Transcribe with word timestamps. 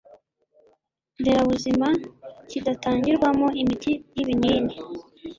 nderabuzima 1.19 1.87
kidatangirwamo 2.49 3.47
imiti 3.61 3.91
y’ibinini, 4.15 4.73